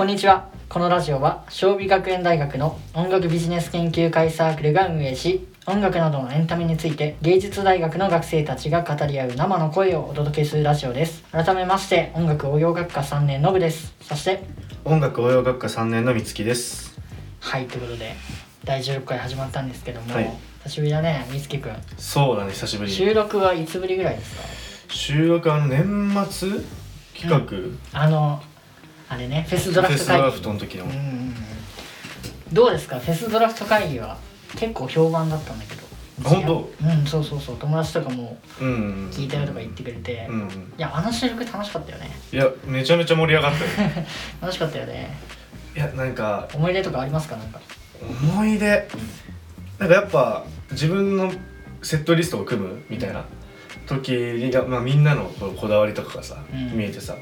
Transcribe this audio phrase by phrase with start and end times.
[0.00, 0.48] こんにちは。
[0.70, 11.22] このラジオは尚美学園大学の音楽ビジネス研究会サークルが運営し音楽などのエンタメについて芸術大学の学生たちが語り合う生の声をお届けするラジオです。
[11.32, 13.92] 改めまして音楽応用学科3年の部です。
[14.00, 14.42] そして
[14.86, 16.98] 音楽応用学科3年の美月です。
[17.40, 18.14] はいということで
[18.64, 20.30] 第16回始まったんですけども、はい。
[20.62, 21.76] 久しぶりだねみつきくん。
[21.98, 22.90] そうだね久しぶり。
[22.90, 24.94] 収録はいつぶりぐらいですか？
[24.94, 26.48] 収録あの年末
[27.14, 28.42] 企画、あの
[29.10, 30.30] あれねフェスドラフト会議。
[30.30, 31.34] フトの時の、うんうんうん
[32.52, 32.98] どうですか？
[32.98, 34.16] フェスドラフト会議は
[34.56, 35.82] 結構評判だったんだけど。
[36.24, 36.70] あ本当？
[36.84, 37.56] うんそうそうそう。
[37.58, 38.66] 友達とかもうん。
[38.66, 38.70] う
[39.06, 40.40] ん聞いたよとか言ってくれて、いうん。
[40.40, 42.10] うんやあの収録楽しかったよね。
[42.32, 43.90] いやめちゃめちゃ盛り上がったよ
[44.42, 45.16] 楽しかったよね。
[45.76, 47.36] いやなんか思い出とかありますか？
[47.36, 47.60] なんか。
[48.02, 48.88] 思い出？
[49.78, 51.32] なんかやっぱ自分の
[51.82, 53.24] セットリストを組むみたいな
[53.86, 56.76] 時に、まあ、みんなのこだわりとかがさ、うん。
[56.76, 57.14] 見えてさ、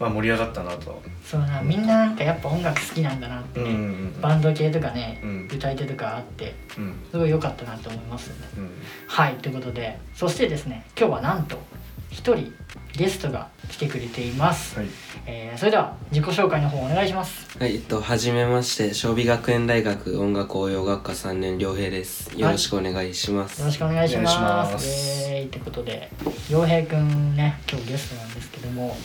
[0.00, 3.60] まあ、盛り上がったなとそうなみんななんかやっぱ音楽好きなんだなって。
[3.60, 3.84] ね、うんうんう
[4.18, 4.20] ん。
[4.20, 5.48] バンド系とかね、うん。
[5.52, 6.94] 歌い手とかあってうん。
[7.10, 8.28] すごい良かったなと思います。
[8.28, 8.70] よねうん。
[9.06, 11.58] はいということでそしてですね今日はなんと
[12.10, 12.52] 一人
[12.96, 14.88] ゲストが来てくれています、はい。
[15.26, 17.58] えーそれでは自己紹介の方お願いします。
[17.58, 22.30] はい、えっと、はじめまして、尚美学園大学音楽応用学科3年良平です。
[22.38, 23.60] よろしくお願いします。
[23.60, 25.28] よろしくお願いします。
[25.30, 25.46] イエーイ。
[25.46, 26.10] ってことで
[26.48, 28.96] 良平くんね今日ゲストなんですけども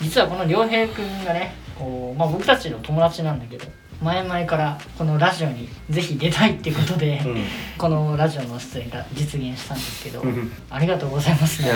[0.00, 3.66] 実はこの良平くんがねこう、まあ、僕たちの友達なんだけど
[4.02, 7.44] 前々からこのラジオにぜひ出たいっていうことで、うん。
[7.76, 10.50] このラジオの出演が実現したんですけどうん。
[10.70, 11.62] ありがとうございます。
[11.62, 11.68] ね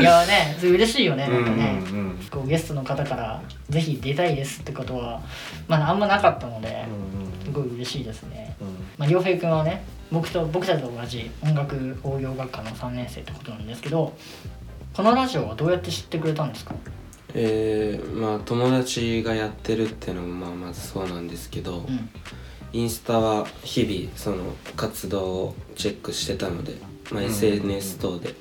[0.00, 2.18] いや、ね嬉しいよねなんかね、うんうん。
[2.28, 3.40] こうゲストの方から
[3.70, 5.20] 「ぜひ出たいです」ってことは、
[5.68, 6.84] まあ、あんまなかったので、
[7.44, 8.56] すごい嬉しいですね。
[8.60, 8.66] うん。
[8.98, 14.12] まあ、良平君はね僕と僕たちと同じ音楽応用学科の3年生ってことなんですけど
[14.96, 16.74] このラジオはどうやって知ってくれたんですか？
[17.34, 22.08] えー、まあ、友達がやってるっていうのも、まあ、まずそうなんですけど、うん。
[22.72, 26.76] インスタは日々、その活動をチェックしてたので、
[27.12, 28.34] まあ、SNS 等で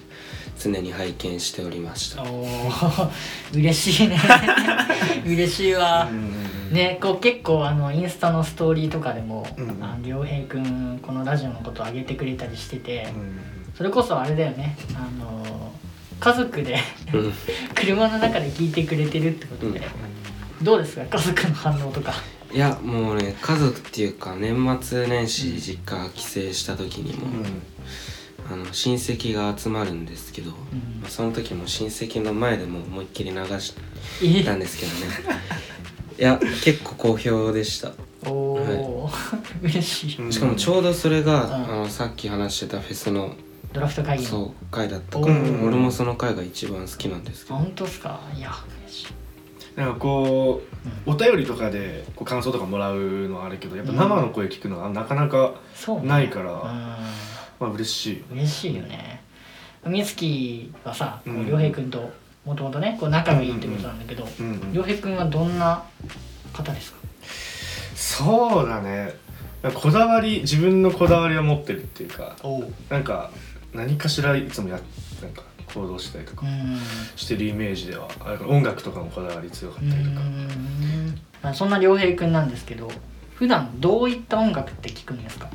[0.57, 2.23] 常に拝見しておりました。
[2.23, 3.09] おー
[3.53, 4.17] 嬉しいね。
[5.27, 6.09] 嬉しいわ。
[6.71, 13.39] ねこう結構あのインスタのストーリーとかでもうんあの良平君このラジオのことを上げてくれたりしててうん
[13.77, 14.75] それこそあれだよね。
[14.95, 15.64] あの
[16.19, 16.77] 家族で
[17.13, 17.33] うん。
[17.75, 19.81] 車の中で聞いてくれてるってことで、
[20.61, 21.05] どうですか？
[21.05, 22.13] 家族の反応とか。
[22.53, 27.27] いや、もうね、家族っていうか、年末年始実家帰省した時にも、
[28.49, 30.57] あの親戚が集まるんですけど、ま
[31.07, 33.73] あ、その時も親戚の前でも思いっきり流し
[34.45, 35.41] たんですけどね。
[36.17, 37.91] いや結構好評でした。
[38.25, 40.21] おおー、 嬉しい。
[40.23, 41.53] うんしかもちょうどそれが、うん。
[41.53, 43.35] あのさっき話してたフェスの
[43.75, 45.19] ドラフト会議のそう回だった。
[45.19, 47.57] から、うん俺もその回が一番好きなんですけど。
[47.57, 48.21] 本当っすか？
[48.33, 48.51] いや
[48.87, 49.07] 嬉し。
[49.09, 50.61] いなんかこ
[51.05, 56.07] うお便りとかでこう感想とかもらうのはあるけどやっぱ生の声聞くのはなかなか、そうね。
[56.07, 56.59] ないからうん。
[56.59, 58.23] まあ嬉しい。
[58.31, 59.21] 嬉しいよね。
[59.85, 61.47] 美月はさこううん。
[61.47, 62.09] 良平君と
[62.45, 65.83] もともとねこう仲がいいってことなんだけどうんうん良平君はどんな
[66.53, 66.97] 方ですか？
[67.95, 69.13] そうだね。
[69.73, 72.67] こだわり自分のこだわりを持ってるっていうかおう。
[72.87, 73.31] なんか
[73.75, 74.79] 何かしらいつもや
[75.21, 75.43] なんか
[75.73, 76.79] 行動したりとかうん。
[77.15, 78.07] してるイメージでは
[78.47, 80.19] 音楽とかもこだわり強かうったりとか。
[80.21, 81.19] ん。
[81.43, 82.89] まあそんな良平君なんですけど
[83.35, 85.49] 普段どういった音楽って聞くんですか？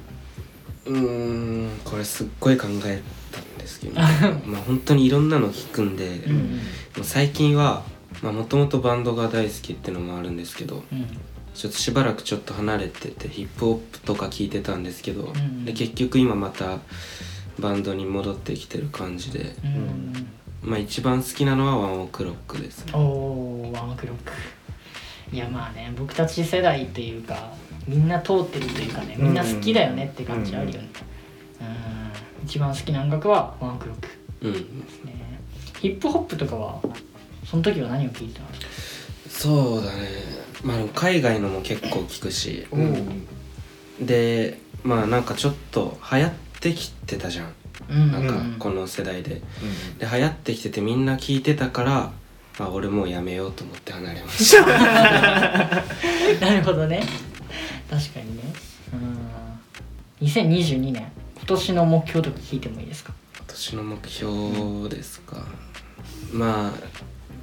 [0.87, 6.39] うーんこれすっごい考えたんですけど まあ本当にいろんなの聞くんで、うんうん。
[6.39, 6.59] も
[7.01, 7.83] う最近は
[8.23, 11.07] もともとバンドが大好きってのもあるんですけどうん。
[11.55, 15.65] ちょっとしばらくちょっと離れててヒップホップとか聞いてたんですけど、ん。
[15.65, 16.79] で結局今また
[17.61, 20.29] バンドに戻ってきてる感じで、うん。
[20.63, 22.93] まあ一番好きなのはワンオクロックですね。
[22.95, 24.33] おおワンオクロック。
[25.33, 27.53] いやまあね僕たち世代っていうか
[27.87, 30.89] みんな通ってるというかねみんな好きだよねって感じあるよね。
[31.61, 32.45] うん。
[32.45, 34.09] 一番好きな音楽はワンオクロック。
[34.43, 34.53] うん。
[34.53, 35.41] ですね。
[35.81, 36.81] ヒップホップとかは
[37.45, 39.31] その時は何を聞いてたんですか？
[39.31, 40.09] そうだね。
[40.63, 42.67] まあ海外のも結構聞くし。
[42.71, 43.27] おうん
[44.01, 47.53] でまあなんかちょっと流行ってきてたじゃん。
[47.91, 48.13] うん。
[48.13, 49.35] なんかうんこの世代で。
[49.35, 52.13] うんで流行ってきててみんな聞いてたから
[52.59, 54.67] まあ俺もうやめようと思って離れました。
[56.41, 57.03] なるほどね。
[57.89, 58.43] 確かにね。
[60.21, 60.27] うん。
[60.27, 63.13] 2022年今年の目標とか聞いてもいいですか？
[63.37, 65.47] 今年の目標ですか。
[66.33, 66.73] まあ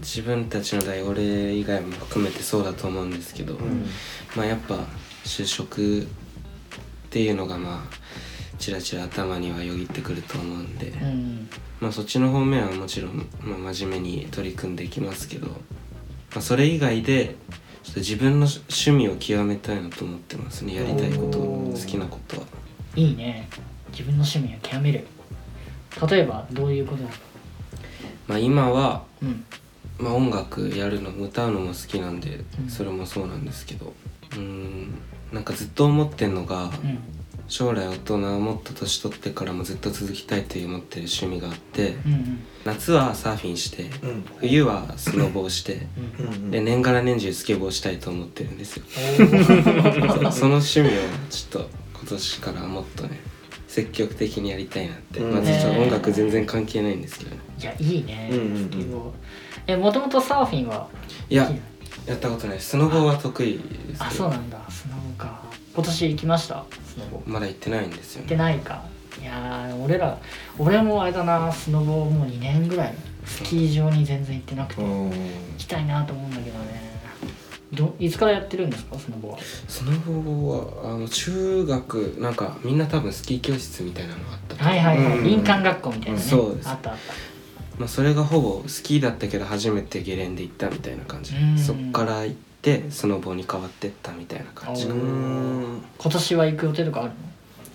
[0.02, 3.86] 自分たちの代俺以外も含めてそうだと思うんですけど、うん。
[4.36, 4.76] まあやっぱ
[5.26, 6.06] 就職っ
[7.10, 7.96] ていうのがまあ
[8.58, 11.50] ちらちら頭にはよぎってくると思うんで、うん。
[11.80, 15.54] まあそっちの方面はもちろん、まあ、真面目に取り組んでいきますけど、ま
[16.38, 17.36] あ、それ以外で
[17.84, 20.76] ちょっと自分の趣味を極めたいなと思ってますね。
[20.76, 22.48] やりたいこと好きなことは。
[22.96, 23.48] いいね。
[23.92, 25.06] 自分の趣味を極める。
[26.10, 27.10] 例えばどういうことだ
[28.28, 29.46] まあ今は、うん。
[30.00, 32.70] まあ、音楽やるの歌うのも好きなんでうん。
[32.70, 33.94] それもそうなんですけど。
[34.32, 34.96] うーん。
[35.32, 37.00] なんかずっと思ってんのがうん
[37.48, 42.40] 将来大人もっと年取ってからもずっと続きたいと思ってる趣味があってうんうん。
[42.66, 44.26] 夏はサーフィンしてうん。
[44.40, 45.88] 冬はスノボをして
[46.20, 48.84] うんうんで年がら年中スケボーしたいと思ってるんですよ。
[50.32, 50.92] その趣味を
[51.30, 53.20] ちょっと今年からもっとね
[53.68, 55.34] 積極的にやりたいなって、うん。
[55.36, 57.38] まずちょっと音楽全然関係ないんですけどね。
[57.60, 58.70] いやいいね、うんうんうん。
[58.72, 59.12] スケボー。
[59.68, 60.88] えもともとサーフィンは
[61.30, 61.36] い？
[61.36, 61.50] や
[62.06, 62.60] やったことない。
[62.60, 64.24] スノボは得意ですあけど。
[64.24, 64.60] そうなんだ。
[64.70, 65.47] スノボか
[65.78, 66.64] 今年行きました？
[66.88, 67.22] スノボ。
[67.28, 68.84] まだ行ってないんですよ行ってねないか。
[69.22, 70.18] いやー俺ら
[70.58, 72.96] 俺もあれだなスノボもう2年ぐらい
[73.26, 75.12] スキー場に全然行ってなくて行うん。
[75.58, 76.98] きたいなと思うんだけどね。
[77.74, 79.38] どいつからやってるんですかスノボは？
[79.68, 79.92] スノ
[80.22, 85.24] ボはあの中学なんかみんな多分スキー教室みたいなのがあったとはいはいはい、うん。
[85.24, 86.70] 林間学校みたいなね、そうです。
[86.70, 87.14] あったあった。
[87.78, 91.36] まあ、それがほぼスキーだったけど初めてゲレンデ行ったみたいな感じ。
[91.36, 91.58] うん。
[91.60, 94.96] そっから行ってスノボに変わってったみたいな感じおーう
[95.78, 95.82] ん。
[95.98, 97.16] 今年は行く予定とかあるの？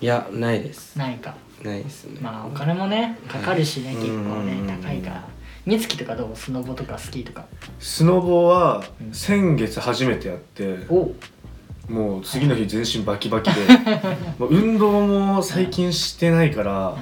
[0.01, 0.97] いやないです。
[0.99, 1.35] ないか。
[1.63, 2.19] ないですね。
[2.21, 5.29] まあお金もねかかるしね、結構ねうん高いから。
[5.65, 6.37] 美月とかどう？
[6.37, 7.45] スノボとかスキーとか。
[7.79, 9.13] スノボはうん。
[9.15, 11.03] 先月初めてやってお。
[11.05, 11.15] う
[11.89, 13.61] もう次の日全身バキバキで。
[14.39, 16.97] もう運動も最近してないから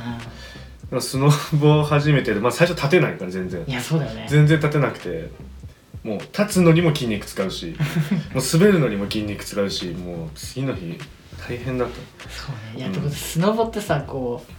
[0.93, 1.31] あスノ
[1.61, 3.62] ボ初めてで、まあ、最初立てないから全然。
[3.65, 4.27] ーいやそうだよね。
[4.29, 5.31] 全然立てなくて
[6.05, 7.76] もう立つのにも筋肉使うし
[8.35, 10.99] もう滑るのにも筋肉使うしもう次の日
[11.49, 12.79] 大変だったそうね。
[12.79, 12.93] いや、うん。
[12.93, 14.52] ってことスノボってさこう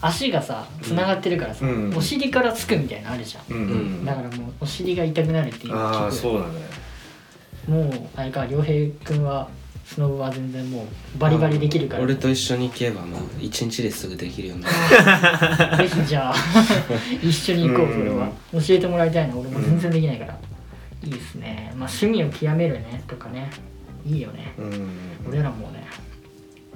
[0.00, 1.94] 足がさつながってるからさ、うん。
[1.96, 3.62] お尻からつくみたいなのあるじゃん、うん。
[3.62, 4.04] うん。
[4.04, 6.54] だからもうお尻が痛くなるっていうああそうだね。
[7.68, 9.48] もうあれか良平君は
[9.84, 10.86] スノボは全然も
[11.16, 12.02] うバリバリできるから。
[12.02, 15.88] 俺と一緒に行けばもう一日ですぐできるようになる。
[15.88, 16.34] ぜひじゃあ
[17.22, 20.38] 一緒に行こううんそれは教えてもらいたいな俺も全然できないから、
[21.04, 21.72] いいですね。
[21.76, 23.50] まあ趣味を極めるねとかね。
[24.06, 24.54] いいよね。
[24.58, 24.90] うん。
[25.28, 25.86] 俺らもね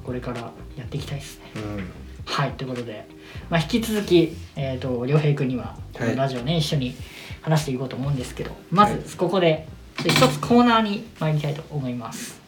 [0.05, 0.41] これから
[0.77, 1.53] やっていきたいですね。
[1.57, 1.91] うん。
[2.25, 3.07] はいということで、
[3.49, 6.95] まあ、引き続き、えー、と良平君にはこのラジオね、一緒に
[7.41, 8.51] 話していこうと思うんですけど。
[8.71, 9.69] まずここで
[10.01, 12.41] 一つコーナーに参りたいと思います。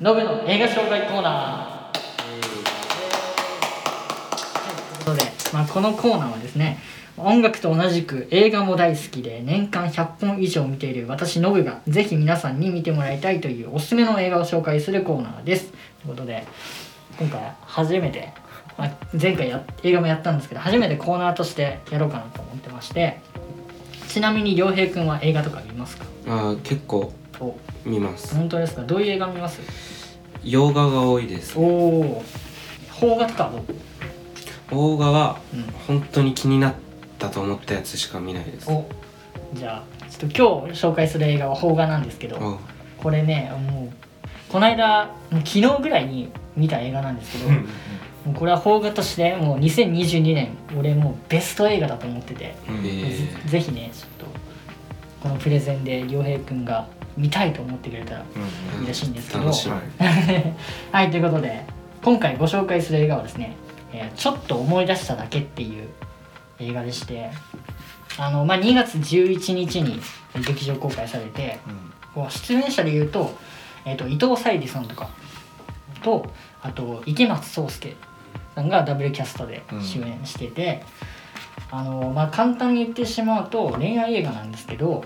[0.00, 1.32] ノブの映画紹介コーナー。
[1.32, 1.98] はい
[5.04, 6.78] ということで、まあ、このコーナーはですね
[7.16, 15.66] 音楽と同じく映画も大好きで年間100本以上見ている私ノブがぜひ皆さんに見てもらいたいというおすすめの映画を紹介するコーナーです。
[15.66, 16.46] ということで
[17.18, 18.32] 今回初めて、
[18.76, 18.90] まあ、
[19.20, 23.18] 前回や映画もやったんですけど初めてコーナーとしてやろうかなと思ってまして
[24.06, 26.04] ちなみに良平君は映画とか見ますか？
[26.28, 28.34] あー結構お見ます。
[28.36, 28.82] 本当ですか？
[28.82, 29.60] どういう映画見ます？
[30.44, 32.24] 洋画が多いですおお
[33.00, 33.62] 邦画とかはどう？
[34.70, 35.62] 邦画はうん。
[35.86, 36.74] 本当に気になっ
[37.18, 38.70] たと思ったやつしか見ないです。
[38.70, 38.84] お
[39.54, 42.58] じゃあちょっと今日紹介する映画は邦画なんですけどあ
[42.98, 44.08] これねもう
[44.50, 47.68] この間もう昨日ぐらいに見た映画なんですけど、うん
[48.26, 52.80] もうこれは邦画としてもう2022年俺もうベスト映画だと思ってて、うんえ。
[52.80, 54.26] ーぜぜひねちょっと
[55.22, 58.24] このプレゼンで良平君が見たいと思ってくれたら
[58.76, 59.44] うん嬉しいんですけど。
[59.44, 59.68] 楽し
[60.92, 61.64] はいということで
[62.02, 63.56] 今回ご紹介する映画はですね
[63.92, 65.88] 「えーちょっと思い出しただけ」っていう
[66.58, 67.30] 映画でして
[68.18, 70.00] あの、まあ、2月11日に
[70.46, 71.58] 劇場公開されて
[72.14, 73.36] こう出演者でいうと,、
[73.84, 75.08] えー、と伊藤沙莉さんとか
[76.02, 76.30] と
[76.62, 77.92] あと池松壮亮
[78.54, 80.82] さんがダブルキャストで主演してて、
[81.70, 85.04] あのまあ、簡単に言ってしまうと恋愛映画なんですけど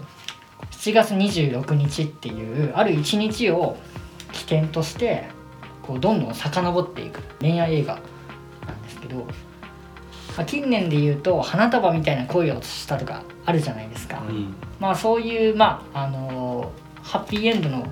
[0.70, 3.76] 7月26日っていうある一日を
[4.32, 5.26] 起点として
[5.82, 7.98] こうどんどん遡っていく恋愛映画
[9.02, 9.24] けど、ま
[10.38, 14.22] あ、近年で言うと花束みたいな恋をしたとかあるじゃないですか。
[14.28, 17.84] うんまあそういうまああのーハッピーエンドの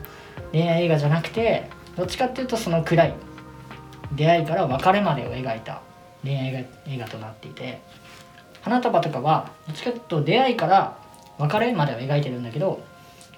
[0.52, 3.14] 恋愛映画じゃなくてどっちかっていうとその暗い
[4.12, 5.82] 出会いから別れまでを描いた
[6.22, 7.80] 恋愛映画映画となっていて
[8.62, 10.96] 花束とかはどっちかっていうと出会いから
[11.38, 12.80] 別れまでを描いてるんだけど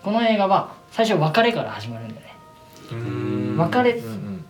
[0.02, 2.32] この映画は最初別れから始まるんだよね。
[2.92, 4.02] うん別れ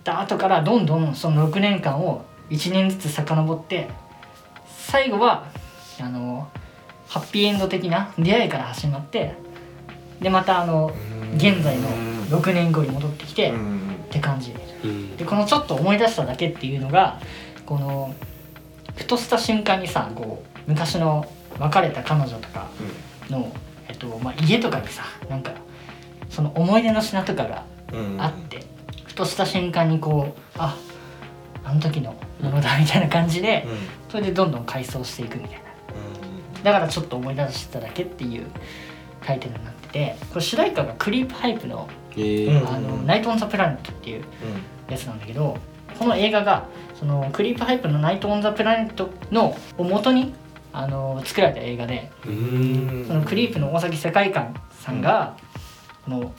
[0.03, 3.89] た後からどんどんその6年間を1年ずつ遡って
[4.67, 5.47] 最後は
[6.01, 6.49] あの
[7.09, 9.35] ハッピーエンド的な出会いから始まって
[10.21, 10.93] でまたあの
[11.37, 11.89] 現在の
[12.29, 13.81] 6年後に戻ってきて、っうん。
[14.11, 14.55] て感じ。
[14.85, 15.17] うん。
[15.17, 17.21] でこのちょっと思い出しただけっていうのが
[17.67, 18.15] この
[18.95, 21.27] ふとした瞬間にさこう昔の
[21.59, 22.69] 別れた彼女とか
[23.31, 23.53] の、
[23.89, 25.53] えっとまあ、家とかにさなんか
[26.31, 28.65] その思い出の品とかがうんあって、
[29.05, 30.77] ふとした瞬間にこうあ
[31.65, 34.11] あの時のものだみたいな感じで、うん。
[34.11, 35.63] それでどんどん回想していくみたいな。
[36.63, 38.47] だからちょっと思い出しただけっていう
[39.25, 42.61] タイトルになっててこれ主題歌がクリープハイプのえー。
[42.61, 44.25] うん「あのナイト・オン・ザ・プラネット」っていう
[44.89, 45.57] やつなんだけど
[45.99, 46.67] この映画が
[46.99, 50.35] そのクリープハイプの「ナイト・オン・ザ・プラネットの」を元に
[50.73, 53.03] あの作られた映画でううん。
[53.03, 55.37] んそのクリープの尾崎世界観さんが、
[56.05, 56.33] この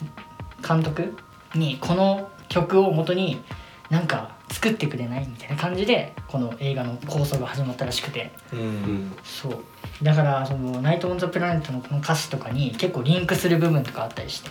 [0.66, 1.16] 監督
[1.54, 3.42] にこの曲を元に
[3.90, 8.30] なんか作ってくれないみたいな感じでこの映画の構想が始まったらしくて。
[8.52, 8.58] うん。
[8.58, 9.56] うんそう。
[10.02, 14.50] だからその「ナイト・オン・ザ・プラネット」のこの歌詞とかに結構リンクする部分とかあったりして。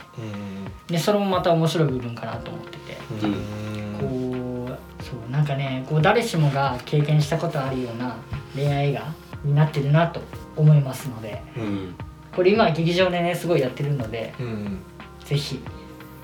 [0.87, 2.97] でそれもまた面白い部分かなと思ってて。
[3.23, 4.67] うん。
[4.67, 8.15] こうそうなんかねこう誰しもが経験したことあるような
[8.55, 9.13] 恋愛映画
[9.43, 10.21] になってるなと
[10.55, 11.41] 思いますので。
[11.57, 11.95] うん。
[12.35, 14.79] これ今劇場でねすごいやってるのでうん。
[15.23, 15.59] ぜひ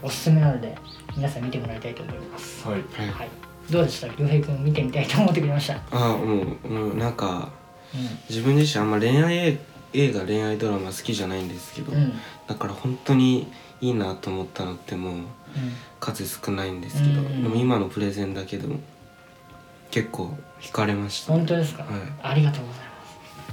[0.02, 0.76] おすすめなので
[1.16, 2.68] 皆さん見てもらいたいと思います。
[2.68, 3.30] はいはいはい、
[3.70, 4.08] どうでした？
[4.08, 5.82] 良平君見てみたいと思ってくれました。
[5.92, 7.50] あもうもうなんか
[7.94, 7.98] う
[8.30, 9.60] 自分自身あんま恋愛映
[9.94, 12.14] 映画恋愛ドラマ好きじゃないんですけど、ん、うん、
[12.48, 13.52] だから本当に
[13.82, 15.24] いいなと思ったのってもううん、
[16.00, 18.80] 数少ないんですけど、うんでも今のプレゼンだけでも
[19.90, 22.84] 結構惹かれました、本当ですか、はいありがとうござい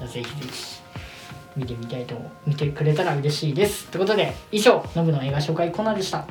[0.01, 0.13] ます。
[0.15, 0.81] じゃあぜひぜひ
[1.57, 3.87] 見てみたいと思見てくれたら嬉しいです。
[3.87, 6.27] ということで以上ノブの映画紹介コーナーでした。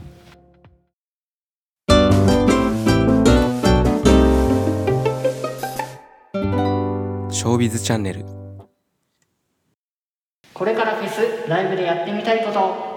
[7.55, 8.25] ービズチャンネル。
[10.53, 12.95] これからフェスライブでやってみたいこと。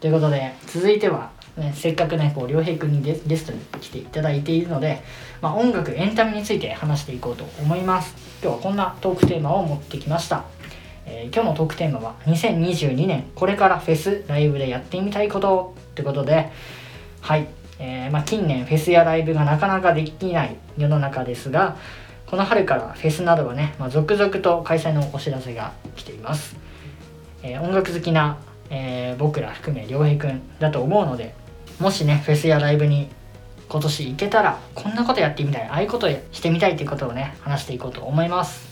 [0.00, 5.02] ということで続いては、ね、せっかくねこう良平君にゲゲストに来ていただいているので、
[5.40, 8.14] まあ、音楽エンタメについて話していこうと思います。
[8.42, 10.44] 今日はこんなトークテーマを持ってきました、
[11.06, 15.74] えー今日のトークテーマは2022年これからフェスライブでやってみたいこと。
[15.94, 16.52] ということで
[17.20, 17.48] はい、
[17.80, 21.76] えーまあ、近年フェスやライブがなかなかできない世の中ですが
[22.28, 26.56] この春からフェスなどはね、まあ、続々と開催のお知らせが来ています、
[27.42, 31.34] えー音楽好きな、えー僕ら含め良平くんだと思うので
[31.80, 33.08] もしねフェスやライブに
[33.68, 38.68] 今年行けたらこんなことやってみたいああいうことしてみたいっていうことをね話していこうと思います。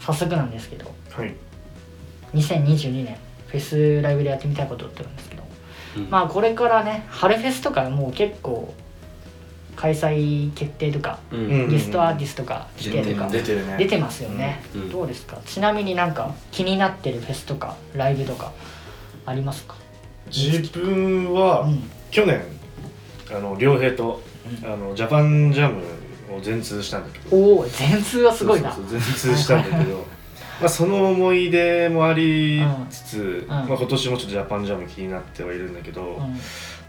[0.00, 1.34] 早速なんですけどはい。
[2.34, 3.16] 2022年
[3.48, 5.42] フェスライブでやってみたいことって言うんですけど、
[5.96, 6.10] うん。
[6.10, 8.72] まあこれからね春フェスとかもう結構
[9.76, 11.38] 開催決定とか、うん。
[11.38, 13.76] うんゲストアーティストが来てとか出てるね。
[13.78, 14.80] 出てますよね、うん。
[14.82, 14.90] うん。
[14.90, 15.38] どうですか？
[15.44, 18.52] ちなみになんか気になってるフェスとかライブとか
[19.26, 19.76] ありますか？
[20.34, 21.82] 自分はうん。
[22.10, 22.42] 去年
[23.30, 24.22] あの良平と
[24.62, 24.72] うん。
[24.72, 25.82] あのジャパンジャム
[26.34, 27.36] を全通したんだけど。
[27.36, 28.72] おお全通はすごいな。
[28.72, 30.04] そうそうそう全通したんだけど。
[30.58, 33.48] まあその思い出もありつつ、ん。
[33.48, 36.40] まあ、今年もちょっとジャパンジャム気になってはいるんだけど、うん。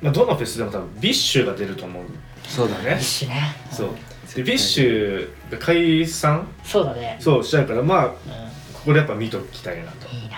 [0.02, 2.06] まあ、どのフェスでも多分 BiSHが出ると思うん
[2.48, 2.84] そうだね。
[2.86, 3.56] ね BiSHね。
[3.72, 3.88] そう。
[3.90, 3.96] うん。
[4.36, 6.48] で BiSHが解散？
[6.64, 7.18] そうだね。
[7.20, 8.12] そうしちゃうからまあう
[8.74, 10.10] ここでやっぱ見ときたいなと。
[10.10, 10.38] んいいな。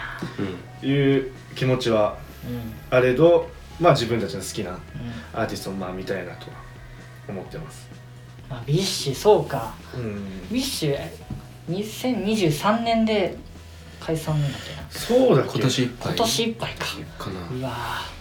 [0.81, 0.89] うん。
[0.89, 2.73] いう気持ちはうん。
[2.89, 3.49] あれど
[3.79, 4.79] まあ自分たちの好きなうん。
[5.33, 6.57] アーティストをまあ見たいなとは
[7.27, 7.87] 思ってます。
[8.49, 9.73] まあ BiSHそうか。
[9.95, 10.49] うん。
[10.49, 10.97] BiSH
[11.69, 13.37] 2023年で
[13.99, 14.87] 解散なんだっけな。
[14.89, 15.59] そうだっけ？
[15.59, 16.15] 今年いっぱい。
[16.15, 16.85] 今年いっぱいか。
[17.25, 17.39] かな。
[17.39, 18.18] うわー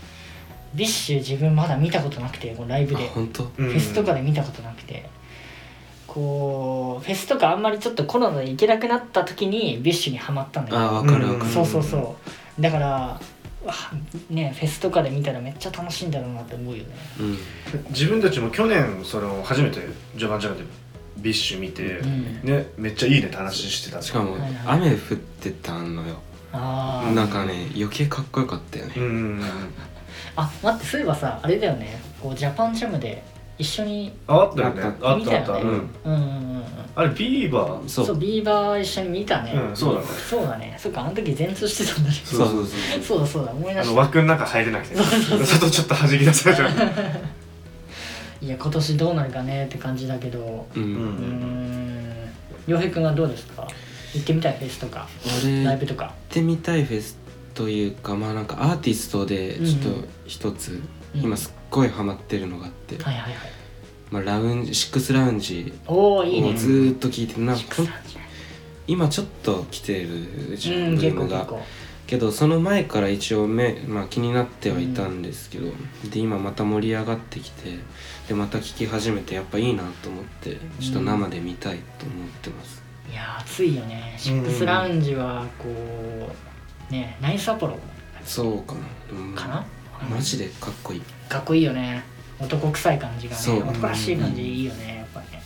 [0.75, 5.09] BiSH自分まだ見たことなくてこのライブあでフェスとかで見たことなくて。
[6.09, 11.45] こうフェスとかあんまりちょっとコロナで行けなくなった時に BiSHにはまったんだけどあわかるわかる。
[11.45, 11.53] うん。
[11.53, 12.17] そうそうそ
[12.59, 12.63] う。
[12.63, 13.21] だから
[14.31, 16.97] ねフェスとかで見たらめっちゃ楽しいんだろうなって思うよね。
[17.21, 17.39] うん。
[17.91, 19.81] 自分たちも去年その初めて
[20.17, 20.65] ジャパンジャムで
[21.19, 22.41] BiSH見て、うん。
[22.43, 24.01] ねめっちゃいいねって話してた。
[24.01, 24.53] しかもはいはい。
[24.65, 24.99] 雨降っ
[25.41, 26.17] てたのよ。
[26.55, 27.15] あー。
[27.15, 28.95] なんかね余計かっこよかったよね。
[28.97, 29.43] うんうんうん
[30.41, 32.01] あ待ってそういえばさあれだよね。
[32.23, 33.23] こうジャパンジャムで
[33.59, 34.83] 一緒にああったよね。
[34.83, 35.33] ああったあった、見た。
[35.37, 36.63] よねうんうんうんうんうん。
[36.95, 38.07] あれビーバーそう。
[38.07, 39.53] そうビーバー一緒に見たね。
[39.53, 40.07] うんそうだね。
[40.07, 40.77] そうだね。
[40.79, 42.17] そっかあの時全通してたんだね。
[42.25, 43.03] そうそうそう。
[43.03, 44.95] そうだそうだ思い出あのした枠の中入れなくて。
[44.97, 46.71] 外ちょっと弾き出されちゃう。
[48.41, 50.67] いや今年どうなるかねって感じだけど。
[50.77, 50.85] ううん。
[50.85, 52.15] うーん。
[52.69, 53.67] 洋平君はどうですか？
[54.15, 55.07] 行ってみたいフェスとか
[55.65, 56.13] ライブとか。
[56.31, 57.19] てみたいフェス
[57.59, 60.81] というかまあなんかアーティストでちょっと一つ、
[61.15, 61.23] うん。
[61.23, 63.33] 今すっごいハマってるのがあって、はいはいはい。
[64.13, 66.23] まあ、ラウンジシックスラウンジを
[66.57, 68.29] ずーっと聞いてるなシックスほんラウンジね。
[68.87, 71.49] 今ちょっと来てるじゃん、うんブームが。
[72.07, 75.73] けどその前から一応目、まあ、気になってはいたんですけど、
[76.11, 77.77] で今また盛り上がってきて
[78.29, 84.15] でまた聴き始めてやっぱいいなと思ってちょっと生で見たいと思ってます、いやー暑いよね。
[84.17, 86.33] シックスラウンジはこう
[86.91, 87.79] ねナイスアポロ。
[88.25, 88.81] そうかな、
[89.19, 89.35] うん。
[89.35, 89.65] かな、
[90.11, 91.03] マジでかっこいい。
[91.29, 92.03] かっこいいよね。
[92.41, 93.57] 男臭い感じがそう。
[93.57, 95.43] ね男らしい感じいいよねやっぱりね。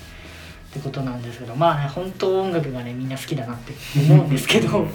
[0.71, 3.73] ってことなんですけどまあね本当音楽がねみんな好きだなって
[4.11, 4.87] 思うんですけど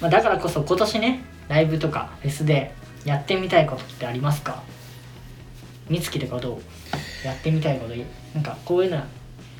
[0.00, 2.72] まあだからこそ今年ねライブとかフェスで
[3.04, 4.62] やってみたいことってありますか？
[5.90, 7.26] 美月とかどう？
[7.26, 7.94] やってみたいこと
[8.34, 9.02] なんかこういうの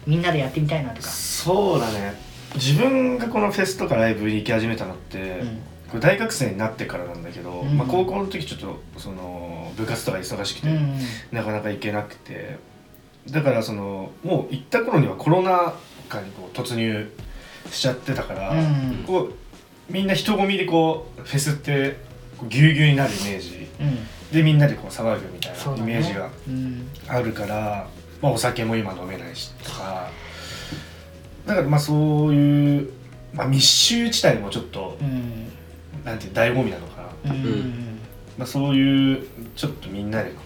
[0.06, 1.08] みんなでやってみたいなとか。
[1.08, 2.14] そうだね。
[2.54, 5.58] 自分がこのフェスとかライブに行き始めたのって、うん
[5.90, 7.76] これ大学生になってからなんだけど、うん。
[7.76, 10.98] まあ、高校の時ちょっとその部活とか忙しくて、うん
[11.32, 12.58] なかなか行けなくて
[13.30, 15.74] だからそのもう行った頃にはコロナ
[16.08, 17.10] 禍にこう突入
[17.70, 19.34] しちゃってたから、うんこう
[19.88, 21.96] みんな人混みでこうフェスって
[22.48, 23.68] ぎゅうぎゅうになるイメージ。
[23.80, 23.98] うん。
[24.32, 26.88] でみんなでこう騒ぐみたいなイメージがうん。
[27.06, 27.86] あるから、
[28.20, 30.10] まあ、お酒も今飲めないしとか。
[31.46, 32.90] だからまあそういう、
[33.32, 35.35] まあ、密集地帯もちょっとうん
[36.06, 37.40] なんていう醍醐味なのかな、うん。
[37.40, 37.98] ん
[38.38, 40.36] まあ、そういうちょっとみんなでこ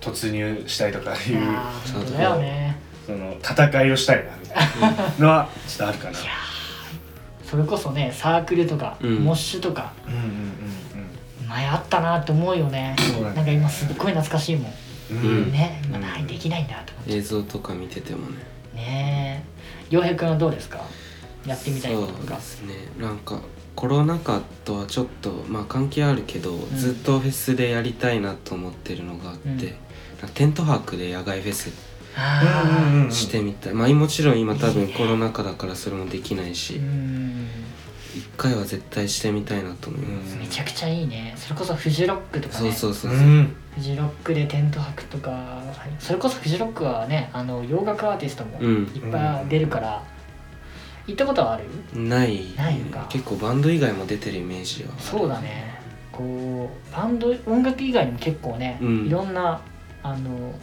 [0.00, 1.40] う突入したいとかいう
[2.40, 2.78] ね。
[3.06, 6.18] その戦いをしたいなみたいなのはちょっとあるかな。
[7.44, 9.16] それこそねサークルとか、うん。
[9.24, 12.94] モッシュとかうんうん前あったなって思うよね。
[12.96, 13.22] ね。
[13.34, 14.72] なんか今すっごい懐かしいもん。
[15.10, 15.16] うん。
[15.18, 15.52] うんうん。
[15.52, 17.16] ね今うんないできないんだと思って。
[17.16, 18.36] 映像とか見ててもね。
[18.76, 19.94] ねえ。
[19.94, 20.80] 洋平君はどうですか？
[21.44, 22.20] やってみたいこととか。
[22.20, 22.74] そうですね。
[23.00, 23.40] なんか
[23.76, 26.76] コロナ禍とはちょっとまあ関係あるけど、ん。
[26.76, 29.58] ずっとフェスでやりたいなと思ってるのがあって、うん。
[29.58, 29.74] なんか
[30.34, 31.70] テント泊で野外フェス
[32.16, 37.46] ああうんうんうんしてみたい、まあもちろん今多分コロナ禍だからそれもできないしうん。
[38.14, 41.32] 一回は絶対してみたいなと思います、めちゃくちゃいいね。
[41.36, 42.72] それこそフジロックとかね。
[42.72, 43.56] そうそうそうそう、うん。
[43.76, 45.62] フジロックでテント泊とか
[46.00, 48.90] それこそフジロックはねあの洋楽アーティストもうん。
[48.94, 50.02] いっぱい出るから、
[51.06, 51.64] 行ったことはある？
[52.00, 52.54] ない。
[52.56, 53.06] ないのか。
[53.08, 55.80] 結構バンド以外も出てるイメージはそうだね。
[56.12, 59.06] こうバンド音楽以外にも結構ね、うん。
[59.06, 59.60] いろんな
[60.02, 60.54] あの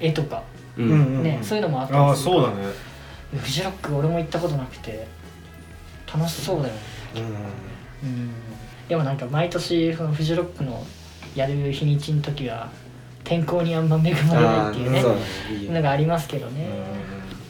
[0.00, 0.42] 絵とか、
[0.76, 2.44] うん、うんねそういうのもあったあありするから。
[2.46, 2.68] そうだね。
[3.36, 5.06] フジロック俺も行ったことなくて
[6.12, 6.80] 楽しそうだよね。
[7.16, 7.22] うん
[8.08, 8.30] うん
[8.88, 10.84] でもなんか毎年そのフジロックの
[11.34, 12.70] やる日にちの時は
[13.24, 16.68] 天候にあんま恵まれないっていうねあーそういいよのがありますけどね、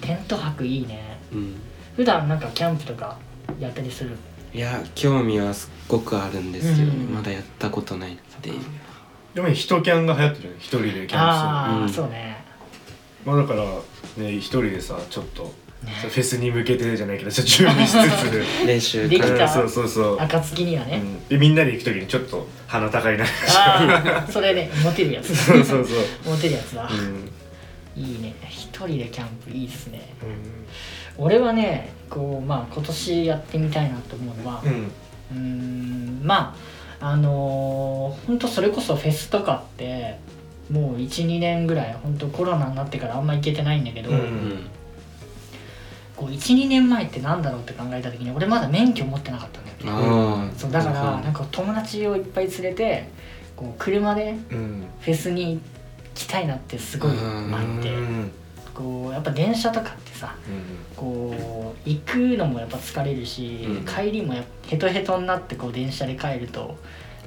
[0.02, 1.18] うテント泊いいね。
[1.32, 1.60] うん
[1.96, 3.16] 普段なんかキャンプとか
[3.58, 4.16] やったりする？
[4.52, 7.04] いや興味はすっごくあるんですけど、ね。
[7.06, 7.14] うん。
[7.14, 8.60] まだやったことないっていう。
[9.34, 10.58] でも一キャンが流行ってるよね。
[10.60, 11.88] 一人でキャンプするああ、うん。
[11.88, 12.44] そうね。
[13.24, 13.64] まあだから
[14.22, 15.42] ね一人でさちょっと
[15.82, 15.92] ね。
[15.92, 17.96] フェスに向けてじゃないけどちょっと準備しつ
[18.66, 19.48] 練習できた？
[19.48, 21.28] つそうそうそう、暁にはね、うん。
[21.28, 23.24] でみんなで行く時にちょっと鼻高いな。
[23.24, 25.34] ああそれねモテるやつ。
[25.36, 25.94] そうそうそ
[26.30, 27.30] う、モテるやつだ、うん。
[27.96, 28.34] いいね。
[28.48, 30.14] 一人でキャンプいいですね
[31.18, 34.62] 俺はねこうまあ今年やってみたいなと思うのは
[35.32, 36.20] うん。
[36.22, 36.56] ま
[37.00, 40.18] ああのー、ほんとそれこそフェスとかって
[40.70, 44.16] もう12年ぐらい本当コロナになってからあんま行けてないんだけど、うん。
[44.16, 44.66] うん
[46.16, 53.08] こう12年前ってなんだろうって考えた時に俺まだ免許持ってなかったんだよそうだからなんか友達をいっぱい連れて
[53.56, 54.84] こう車でうん。
[55.00, 55.60] フェスに行
[56.14, 57.92] きたいなってすごいうんあって。
[57.92, 58.30] うん
[58.74, 60.34] こうやっぱ電車とかってさ
[60.96, 66.76] こう行くのもやっぱ疲れるし、うん帰りもやっぱヘトヘトになってこう電車で帰ると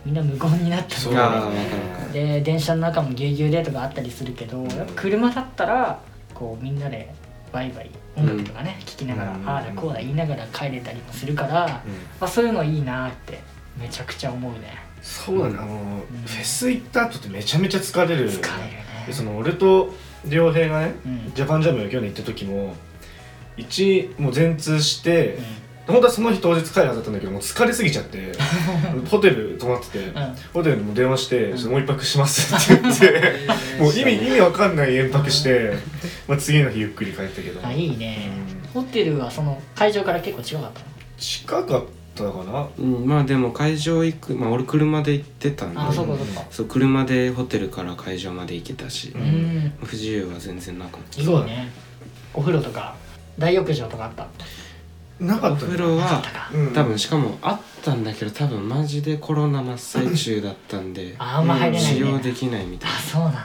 [0.06, 6.00] みんな無言になったりで電車の中もぎゅうぎゅうでとかあったりするけど、んやっぱ車だったら
[6.34, 7.14] こうみんなで
[7.52, 11.70] バイバイ音楽とかね、聴きながら、うんああだこうだ言いながら帰れたりもするから、うん。
[11.70, 11.82] ま
[12.22, 13.40] あ、そういうのいいなって
[13.80, 14.78] めちゃくちゃ思うね。
[15.02, 15.58] そうだね。
[15.60, 18.86] あの、フェス行った後ってめちゃめちゃ疲れる疲れるね。
[19.06, 19.94] でその俺と
[20.30, 21.32] 良平がね、うん。
[21.34, 22.76] ジャパンジャム去年行った時も
[23.58, 25.38] 一もう全通して
[25.88, 28.32] う、本当はその日当日帰るはずだったんだけどもう疲れすぎちゃって
[29.10, 30.36] ホテル泊まってて、んうん。
[30.54, 33.22] ホテルにも電話して、もう一泊しますって言って
[33.80, 35.74] もう意味意味わかんない延泊して、
[36.28, 37.66] まあ、次の日ゆっくり帰ったけど。
[37.66, 38.30] あいいね、
[38.74, 38.82] うん。
[38.84, 40.86] ホテルはその会場から結構近かったの？
[41.18, 41.82] 近かった
[42.24, 45.80] かなうん、まあでも会場行くまあ俺車で行ってたんで。
[45.80, 46.44] あそうかそうか。
[46.52, 49.26] そう車でホテルから会場まで行けたし、ううん。
[49.66, 51.22] ん不自由は全然なかった。
[51.22, 51.72] いいね。
[52.34, 52.96] お風呂とか
[53.40, 54.28] 大浴場とかあった？
[55.20, 55.72] おなかったね。
[55.74, 56.22] 風呂は
[56.74, 61.16] 多分しかもあったんだけど多分マジでコロナ真っ最中だったんで。
[61.18, 62.96] ああんま入れない使ね用できないみたいな。
[62.96, 63.42] あそうなんだ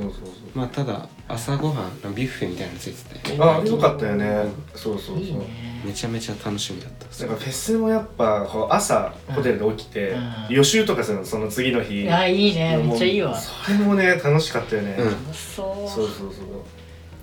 [0.00, 0.12] うそう
[0.54, 4.46] まあただ朝ごはんビュッフェみたいなのついててそうあよかったよね。
[4.74, 5.20] そうそうそう。
[5.20, 5.82] いいね。
[5.84, 7.26] めちゃめちゃ楽しみだった。
[7.26, 10.54] なんかフェスもやっぱこう朝ホテルで起きて、うん。
[10.56, 12.76] 予習とかするのその次の日あいいね。
[12.76, 13.38] もうめっちゃいいわ。
[13.38, 15.10] それもね楽しかったよね、うん。
[15.32, 15.88] そう。
[15.88, 16.44] そうそうそう。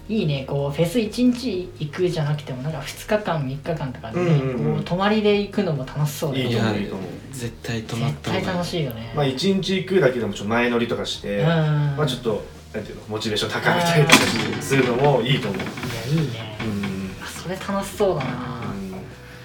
[0.10, 4.74] いいねこうフェス1日行くじゃなくてもなんか2日間3日間とかでね、うんうんうん。
[4.76, 6.80] こう泊まりで行くのも楽しそうだよいいねと思う。
[6.80, 7.10] いいと思う。
[7.32, 8.58] 絶対泊まっ絶対た方がいい。
[8.58, 11.46] 楽しいよね、まあ一日行くだけでもちょっと前乗りとかして、うん。
[11.46, 13.04] まあちょっとなんていうの？
[13.10, 15.62] モチベーション高めたりとかするのもいいと思う。
[15.62, 17.24] いやいいね、うん。
[17.24, 18.74] あそれ楽しそうだな、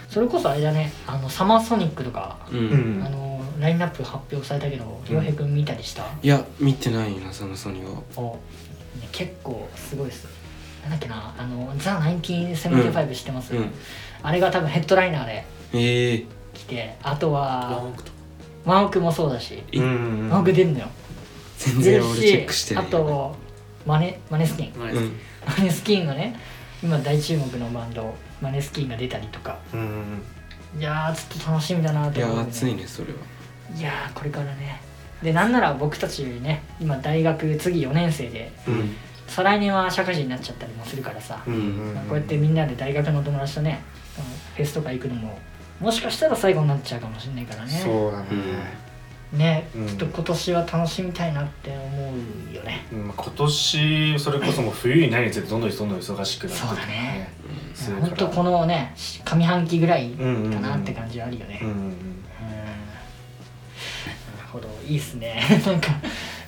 [0.09, 0.93] それこそあれだね。
[1.07, 3.01] あのサマーソニックとか、う、うん。
[3.01, 8.03] んあのラインナップ発表されたけどうん洋平君見たりした、いや見てないなサムソニは。
[8.17, 8.39] お
[9.01, 10.29] ね、結構すごいです。
[10.83, 13.71] なんだっけなあのザ・1975知ってます、うん。
[14.23, 18.13] あれが多分ヘッドライナーでええ来てあとはワンオクと
[18.65, 19.65] ワンオクもそうだし。
[19.73, 20.31] うんうん。
[20.31, 20.87] ワンオク出んのよ
[21.59, 22.91] 全然俺チェックしてしあない。
[22.91, 23.37] と
[23.87, 24.73] マネマネスキン。
[24.77, 26.39] マネスキンがね
[26.83, 29.59] 今大注目のバンドマネスキンが出たりとか。
[29.73, 30.23] うん。
[30.79, 33.19] いやーちょっと楽しみだないと思う、や熱いねそれは。
[33.79, 34.81] いやーこれからね。
[35.23, 38.97] でなんなら僕たちね今大学次4年生でうん。
[39.29, 41.51] 再来年は社会人になっちゃったりもするからさ、こ
[42.13, 43.83] うやってみんなで大学の友達とね
[44.55, 45.37] フェスとか行くのも
[45.81, 47.73] もしかしたら最後になっちゃうかもしれないからね。
[47.73, 48.27] そうだね、
[49.37, 49.87] ね、うん。
[49.87, 52.13] ちょっと今年は楽しみたいなって思
[52.53, 52.87] うよね。
[52.93, 57.31] うんまあ今年それこそもう冬になるにつれてどんどんどんどん忙しくなってそうだね。
[57.75, 58.95] するから本当このね
[59.25, 61.67] 上半期ぐらいかなって感じはあるよね、な
[64.43, 64.69] るほど。
[64.87, 65.43] いいっすね。
[65.67, 65.91] なんか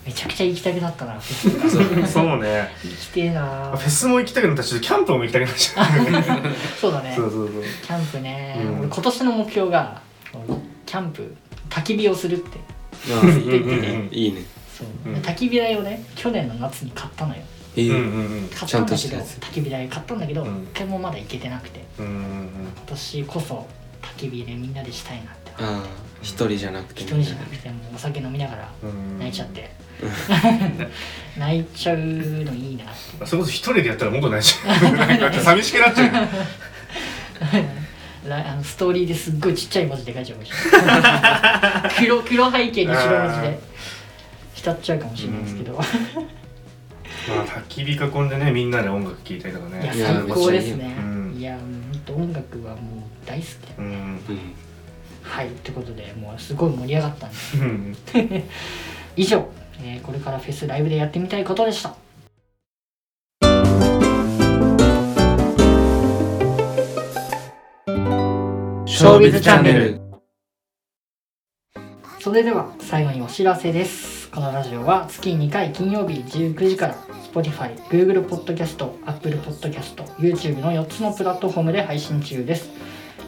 [0.06, 2.70] めちゃくちゃ行きたくなったなそうね。
[2.82, 3.74] 行きてえな。
[3.76, 5.86] フェスも行きたくなったしキャンプも行きたくなっちゃう
[6.80, 7.12] そうだね。
[7.14, 7.62] そうそうそう。
[7.82, 8.78] キャンプね、うん。
[8.80, 10.00] 俺今年の目標が
[10.86, 11.36] キャンプ
[11.68, 12.58] 焚き火をするって
[14.10, 14.42] いいね。
[14.76, 15.20] そう、うん。
[15.20, 17.42] 焚き火台をね去年の夏に買ったのよ。
[17.76, 18.02] ええうんうん。
[18.02, 18.60] うん買ったん。
[18.60, 19.38] だちゃんとけどしたやつ。
[19.38, 20.64] 焚き火台買ったんだけど、うん。
[20.72, 21.84] 一回もまだ行けてなくて。
[21.98, 23.66] うんうん今年こそ
[24.02, 25.52] 焚き火でみんなでしたいなって。
[25.58, 25.84] ああ
[26.22, 27.02] 一人じゃなくて。
[27.02, 29.18] 一人じゃなくてもうお酒飲みながらうん。
[29.18, 29.70] 泣いちゃって。
[31.36, 33.26] 泣いちゃうのいいなって。
[33.26, 34.96] それこそ一人でやったらもっとないじゃん。
[34.96, 36.28] なんか寂しくなっちゃうら
[38.30, 43.60] あのストーリーですっごいちっちゃい文字で書いちゃうかもしれない黒黒背景に白文字で
[44.54, 45.84] 浸っちゃうかもしれないですけど、まあ
[47.46, 49.82] 焚き火囲んでねみんなで音楽聴いたりとかね。
[49.82, 50.96] いや最高ですね。
[50.98, 51.36] うん。
[51.38, 53.84] いやもう本当音楽はもう大好きでうん。
[53.84, 54.20] うん
[55.22, 55.48] はい。
[55.62, 58.44] ということでもうすごい盛り上がったんで。
[59.16, 59.48] 以上、
[59.82, 61.94] えーこれからフェスライブでやってみたいことでした
[68.98, 70.00] ショービズチャンネル。
[72.18, 74.28] それでは最後にお知らせです。
[74.28, 76.94] このラジオは月2回金曜日19時から
[77.32, 82.70] Spotify、Google Podcast、Apple Podcast、YouTube の4つのプラットフォームで配信中です。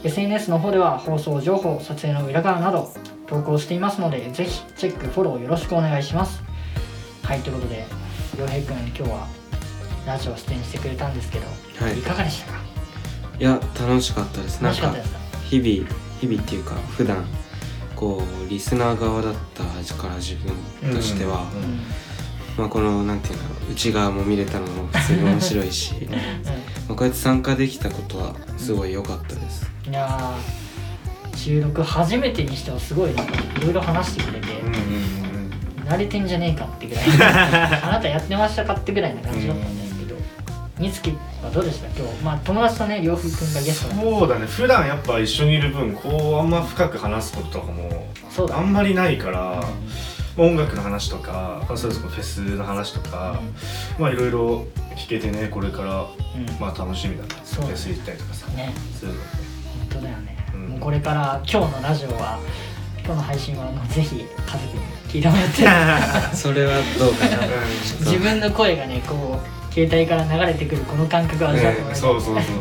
[0.02, 2.92] SNS の方では放送情報、撮影の裏側など
[3.28, 6.42] 投稿していますのでぜひチェック、フォローよろしくお願いします。
[7.22, 7.86] はいということで
[8.36, 9.28] 洋平くん今日は
[10.04, 11.46] ラジオ出演してくれたんですけど、
[11.84, 12.00] はい。
[12.00, 12.58] いかがでしたか？
[13.38, 14.60] いや楽しかったです。
[14.60, 15.19] 楽しかったですか？
[15.50, 15.88] 日々
[16.20, 17.24] 日々っていうか普段
[17.96, 20.54] こうリスナー側だったから自分
[20.94, 21.50] としては、
[22.56, 25.94] まあこのなんていうんだろう内側も見れたのも普通に面白いし
[26.88, 34.46] まあこうやって参加できたことはすごい良かったです、いやー収録初めてにしてはすごいなんかいろいろ話してくれて、
[35.84, 37.04] 慣れてんじゃねえかってぐらい
[37.82, 39.89] あなたやってましたかってぐらいな感じだったんで
[40.80, 41.10] 美月
[41.42, 41.86] はどうでした？
[41.88, 42.14] 今日。
[42.24, 44.00] まあ友達とね洋風くんがゲストで。
[44.00, 44.46] そうだね。
[44.46, 49.62] 普段やっぱ一緒にいる分こうあんま深く話すこととかもそうだあんまりないから
[50.36, 53.40] 音楽の話とかそれこそフェスの話とか
[53.98, 54.66] まあいろいろ
[54.96, 58.46] 聞けてねこれからうん、うんまあ楽しみだなそうフェス行ったりとかさ。
[58.48, 58.72] ね。
[58.98, 59.18] するの。
[59.20, 59.24] 本
[59.90, 60.66] 当だよね、うん。
[60.68, 62.38] もうこれから今日のラジオは
[63.04, 64.24] 今日の配信はもうぜひ家族
[64.76, 66.32] に聞いてもらって。
[66.36, 67.36] それはどうかな。
[68.00, 72.56] 自分の声がねこう携帯から流れてくるこの感覚を味わってもらいたいそうそうそうそう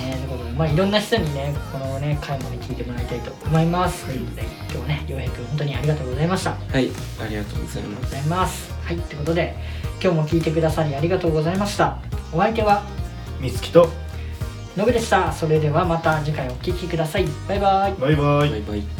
[0.00, 4.04] えー ということで、まあ、いろんな人にね、このね、回もね、聞いてもらいたいと思います。
[4.04, 6.50] ということで、今日はね、洋平くん、本当にありがとうございました。
[6.50, 6.90] はい
[7.20, 8.72] ありがとうございますがとうございます。
[8.84, 9.56] はい、ということで、
[10.02, 11.98] 今日も聞いてくださりありがとうございました。
[12.32, 12.82] お相手は、
[13.40, 13.88] 美月と
[14.76, 15.32] のぶでした。
[15.32, 17.26] それではまた次回お聞きください。
[17.48, 17.94] バイバイ。
[18.00, 18.95] バイバイバイバイ